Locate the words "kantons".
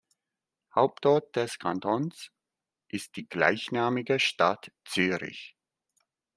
1.59-2.31